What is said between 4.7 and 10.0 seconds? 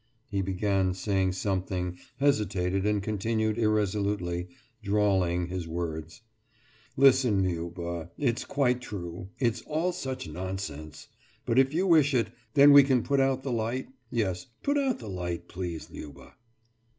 drawling his words. »Listen, Liuba.... It's quite true!... It's all